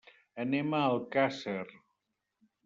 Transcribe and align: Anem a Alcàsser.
Anem 0.43 0.73
a 0.77 0.79
Alcàsser. 0.85 1.59